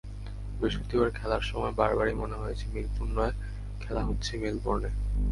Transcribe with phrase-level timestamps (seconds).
[0.59, 3.33] বৃহস্পতিবার খেলার সময় বারবারই মনে হয়েছে মিরপুরে নয়,
[3.79, 4.89] খেলা হচ্ছে মেলবোর্নে।